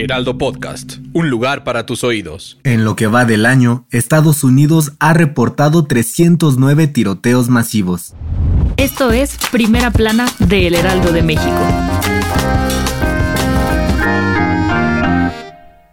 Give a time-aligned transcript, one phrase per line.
[0.00, 2.58] Heraldo Podcast, un lugar para tus oídos.
[2.64, 8.14] En lo que va del año, Estados Unidos ha reportado 309 tiroteos masivos.
[8.78, 11.60] Esto es Primera Plana de El Heraldo de México.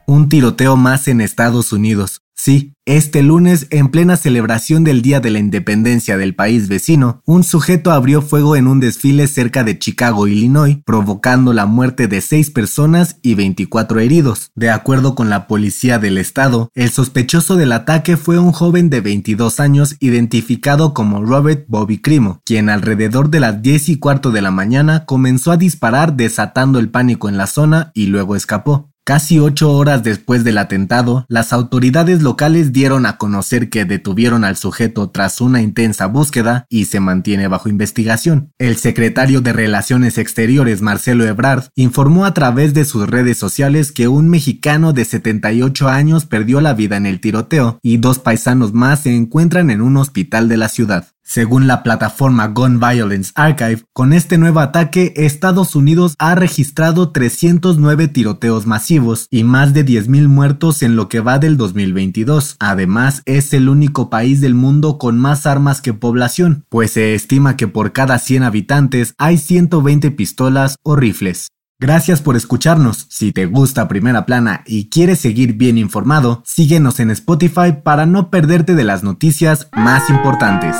[0.05, 2.21] Un tiroteo más en Estados Unidos.
[2.39, 7.43] Sí, este lunes, en plena celebración del Día de la Independencia del país vecino, un
[7.43, 12.51] sujeto abrió fuego en un desfile cerca de Chicago, Illinois, provocando la muerte de seis
[12.51, 14.51] personas y 24 heridos.
[14.55, 19.01] De acuerdo con la policía del estado, el sospechoso del ataque fue un joven de
[19.01, 24.43] 22 años identificado como Robert Bobby Crimo, quien alrededor de las 10 y cuarto de
[24.43, 28.86] la mañana comenzó a disparar desatando el pánico en la zona y luego escapó.
[29.07, 34.57] Casi ocho horas después del atentado, las autoridades locales dieron a conocer que detuvieron al
[34.57, 38.51] sujeto tras una intensa búsqueda y se mantiene bajo investigación.
[38.57, 44.09] El secretario de Relaciones Exteriores, Marcelo Ebrard, informó a través de sus redes sociales que
[44.09, 49.03] un mexicano de 78 años perdió la vida en el tiroteo y dos paisanos más
[49.03, 51.13] se encuentran en un hospital de la ciudad.
[51.29, 58.07] Según la plataforma Gun Violence Archive, con este nuevo ataque, Estados Unidos ha registrado 309
[58.07, 62.55] tiroteos masivos y más de 10.000 muertos en lo que va del 2022.
[62.61, 67.57] Además, es el único país del mundo con más armas que población, pues se estima
[67.57, 71.49] que por cada 100 habitantes hay 120 pistolas o rifles.
[71.77, 73.05] Gracias por escucharnos.
[73.09, 78.29] Si te gusta Primera Plana y quieres seguir bien informado, síguenos en Spotify para no
[78.29, 80.77] perderte de las noticias más importantes.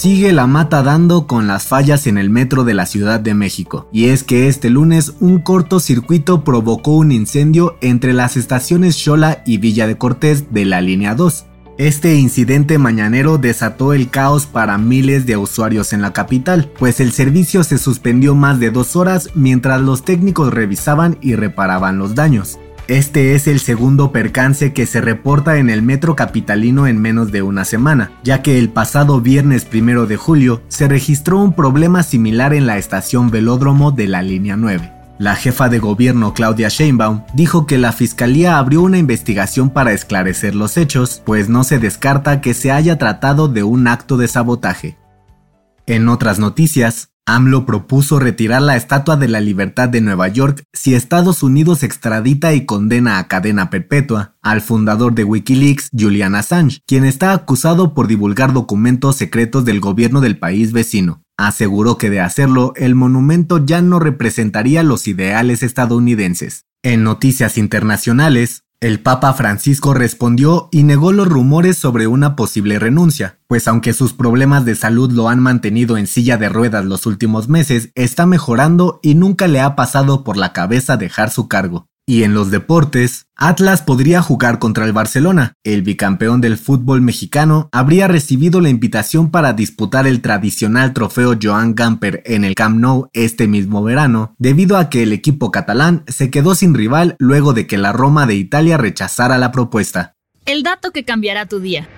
[0.00, 3.86] Sigue la mata dando con las fallas en el metro de la Ciudad de México.
[3.92, 9.58] Y es que este lunes un cortocircuito provocó un incendio entre las estaciones Xola y
[9.58, 11.44] Villa de Cortés de la línea 2.
[11.76, 17.12] Este incidente mañanero desató el caos para miles de usuarios en la capital, pues el
[17.12, 22.58] servicio se suspendió más de dos horas mientras los técnicos revisaban y reparaban los daños.
[22.90, 27.40] Este es el segundo percance que se reporta en el metro capitalino en menos de
[27.40, 32.52] una semana, ya que el pasado viernes primero de julio se registró un problema similar
[32.52, 34.92] en la estación velódromo de la línea 9.
[35.20, 40.56] La jefa de gobierno Claudia Sheinbaum dijo que la fiscalía abrió una investigación para esclarecer
[40.56, 44.98] los hechos, pues no se descarta que se haya tratado de un acto de sabotaje.
[45.86, 50.94] En otras noticias, AMLO propuso retirar la Estatua de la Libertad de Nueva York si
[50.94, 57.04] Estados Unidos extradita y condena a cadena perpetua al fundador de Wikileaks, Julian Assange, quien
[57.04, 61.22] está acusado por divulgar documentos secretos del gobierno del país vecino.
[61.36, 66.66] Aseguró que de hacerlo, el monumento ya no representaría los ideales estadounidenses.
[66.82, 73.38] En noticias internacionales, el Papa Francisco respondió y negó los rumores sobre una posible renuncia,
[73.46, 77.50] pues aunque sus problemas de salud lo han mantenido en silla de ruedas los últimos
[77.50, 81.89] meses, está mejorando y nunca le ha pasado por la cabeza dejar su cargo.
[82.10, 85.52] Y en los deportes, Atlas podría jugar contra el Barcelona.
[85.62, 91.76] El bicampeón del fútbol mexicano habría recibido la invitación para disputar el tradicional trofeo Joan
[91.76, 96.32] Gamper en el Camp Nou este mismo verano, debido a que el equipo catalán se
[96.32, 100.16] quedó sin rival luego de que la Roma de Italia rechazara la propuesta.
[100.46, 101.88] El dato que cambiará tu día.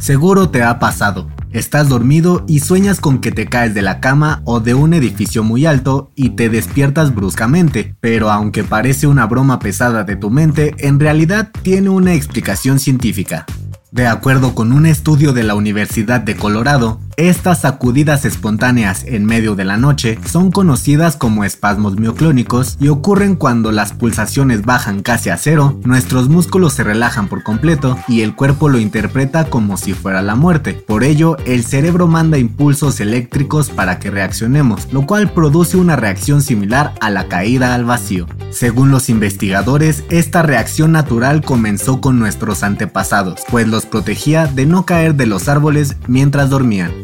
[0.00, 1.30] Seguro te ha pasado.
[1.54, 5.44] Estás dormido y sueñas con que te caes de la cama o de un edificio
[5.44, 10.74] muy alto y te despiertas bruscamente, pero aunque parece una broma pesada de tu mente,
[10.78, 13.46] en realidad tiene una explicación científica.
[13.92, 19.54] De acuerdo con un estudio de la Universidad de Colorado, estas sacudidas espontáneas en medio
[19.54, 25.30] de la noche son conocidas como espasmos mioclónicos y ocurren cuando las pulsaciones bajan casi
[25.30, 29.92] a cero, nuestros músculos se relajan por completo y el cuerpo lo interpreta como si
[29.92, 30.74] fuera la muerte.
[30.74, 36.42] Por ello, el cerebro manda impulsos eléctricos para que reaccionemos, lo cual produce una reacción
[36.42, 38.26] similar a la caída al vacío.
[38.50, 44.86] Según los investigadores, esta reacción natural comenzó con nuestros antepasados, pues los protegía de no
[44.86, 47.03] caer de los árboles mientras dormían.